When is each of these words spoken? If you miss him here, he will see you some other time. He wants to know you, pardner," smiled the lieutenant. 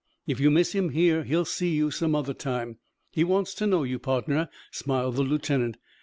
If 0.25 0.39
you 0.39 0.49
miss 0.49 0.71
him 0.71 0.89
here, 0.89 1.23
he 1.23 1.35
will 1.35 1.45
see 1.45 1.75
you 1.75 1.91
some 1.91 2.15
other 2.15 2.33
time. 2.33 2.79
He 3.11 3.23
wants 3.23 3.53
to 3.53 3.67
know 3.67 3.83
you, 3.83 3.99
pardner," 3.99 4.49
smiled 4.71 5.15
the 5.17 5.21
lieutenant. 5.21 5.77